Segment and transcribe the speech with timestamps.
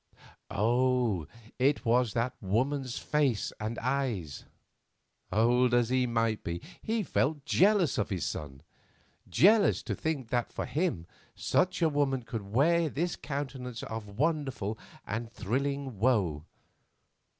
[0.49, 1.27] Oh!
[1.59, 4.45] it was that woman's face and eyes.
[5.31, 8.63] Old as he might be, he felt jealous of his son;
[9.29, 14.75] jealous to think that for him such a woman could wear this countenance of wonderful
[15.05, 16.45] and thrilling woe.